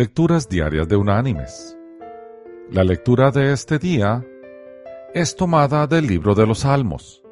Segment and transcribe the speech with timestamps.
[0.00, 1.76] Lecturas Diarias de Unánimes.
[2.70, 4.24] La lectura de este día
[5.12, 7.22] es tomada del libro de los Salmos.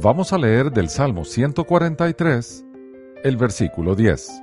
[0.00, 2.64] Vamos a leer del Salmo 143,
[3.24, 4.42] el versículo 10,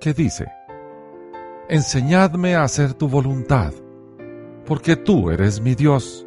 [0.00, 0.46] que dice,
[1.68, 3.72] Enseñadme a hacer tu voluntad,
[4.66, 6.24] porque tú eres mi Dios.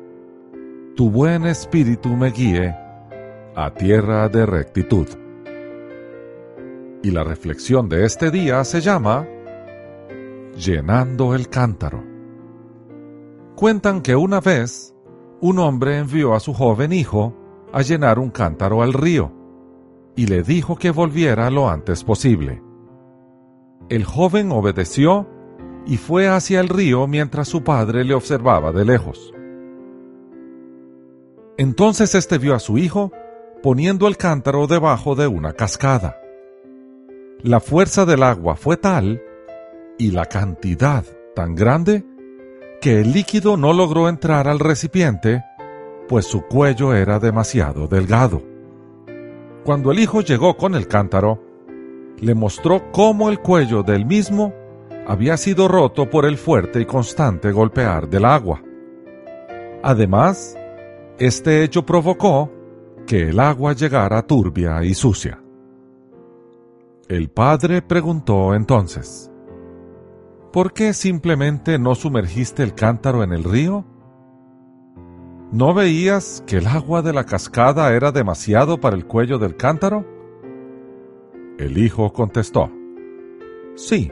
[0.97, 2.75] Tu buen espíritu me guíe
[3.55, 5.07] a tierra de rectitud.
[7.01, 9.25] Y la reflexión de este día se llama
[10.55, 12.03] Llenando el cántaro.
[13.55, 14.95] Cuentan que una vez
[15.41, 17.35] un hombre envió a su joven hijo
[17.73, 19.31] a llenar un cántaro al río
[20.15, 22.61] y le dijo que volviera lo antes posible.
[23.89, 25.27] El joven obedeció
[25.87, 29.33] y fue hacia el río mientras su padre le observaba de lejos.
[31.57, 33.11] Entonces éste vio a su hijo
[33.63, 36.15] poniendo el cántaro debajo de una cascada.
[37.41, 39.21] La fuerza del agua fue tal
[39.97, 42.05] y la cantidad tan grande
[42.81, 45.43] que el líquido no logró entrar al recipiente,
[46.07, 48.41] pues su cuello era demasiado delgado.
[49.63, 51.41] Cuando el hijo llegó con el cántaro,
[52.19, 54.53] le mostró cómo el cuello del mismo
[55.07, 58.61] había sido roto por el fuerte y constante golpear del agua.
[59.81, 60.57] Además,
[61.17, 62.51] este hecho provocó
[63.05, 65.41] que el agua llegara turbia y sucia.
[67.07, 69.29] El padre preguntó entonces,
[70.53, 73.85] ¿Por qué simplemente no sumergiste el cántaro en el río?
[75.51, 80.05] ¿No veías que el agua de la cascada era demasiado para el cuello del cántaro?
[81.57, 82.69] El hijo contestó,
[83.75, 84.11] Sí,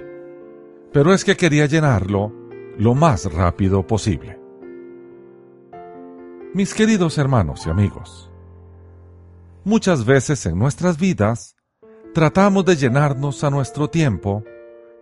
[0.91, 2.33] pero es que quería llenarlo
[2.75, 4.39] lo más rápido posible.
[6.55, 8.31] Mis queridos hermanos y amigos,
[9.63, 11.55] muchas veces en nuestras vidas
[12.15, 14.43] tratamos de llenarnos a nuestro tiempo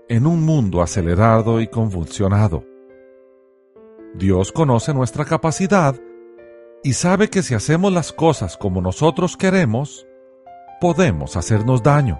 [0.09, 2.65] en un mundo acelerado y convulsionado.
[4.15, 5.95] Dios conoce nuestra capacidad
[6.83, 10.07] y sabe que si hacemos las cosas como nosotros queremos,
[10.81, 12.19] podemos hacernos daño,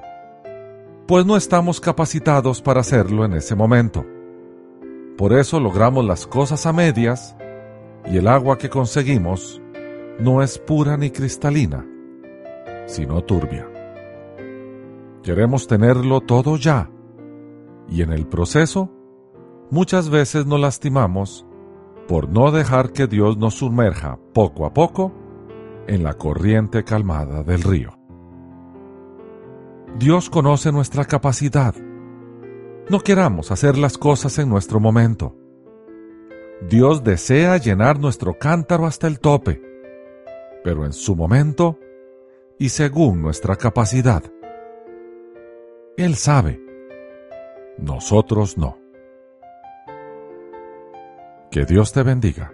[1.07, 4.05] pues no estamos capacitados para hacerlo en ese momento.
[5.17, 7.35] Por eso logramos las cosas a medias
[8.05, 9.59] y el agua que conseguimos
[10.19, 11.87] no es pura ni cristalina,
[12.85, 13.67] sino turbia.
[15.23, 16.91] Queremos tenerlo todo ya
[17.91, 18.91] y en el proceso
[19.71, 21.45] muchas veces nos lastimamos
[22.07, 25.13] por no dejar que Dios nos sumerja poco a poco
[25.87, 27.97] en la corriente calmada del río.
[29.97, 31.75] Dios conoce nuestra capacidad.
[32.89, 35.35] No queramos hacer las cosas en nuestro momento.
[36.67, 39.61] Dios desea llenar nuestro cántaro hasta el tope,
[40.63, 41.79] pero en su momento
[42.57, 44.23] y según nuestra capacidad.
[45.95, 46.68] Él sabe
[47.81, 48.77] nosotros no.
[51.51, 52.51] Que Dios te bendiga.